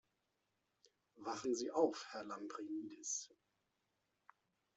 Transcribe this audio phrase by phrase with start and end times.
[1.17, 3.29] Wachen Sie auf, Herr Lambrinidis!